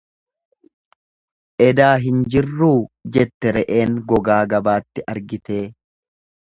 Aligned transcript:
Edaa 1.67 1.91
hin 2.05 2.23
jirruu 2.37 2.73
jette 3.19 3.55
re'een 3.59 3.97
gogaa 4.13 4.43
gabaatti 4.57 5.09
argitee. 5.17 5.63